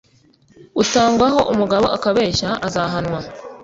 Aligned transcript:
utangwaho 0.81 1.39
umugabo 1.53 1.85
akabeshya, 1.97 2.49
azahanwa 2.67 3.19